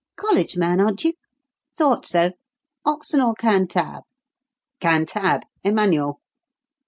[0.15, 1.13] College man, aren't you?
[1.77, 2.31] Thought so.
[2.83, 4.01] Oxon or Cantab?"
[4.81, 6.19] "Cantab Emmanuel."